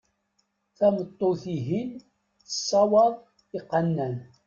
[0.77, 1.91] Tameṭṭut-ihin
[2.39, 3.13] tessawaḍ
[3.57, 4.15] iqannan.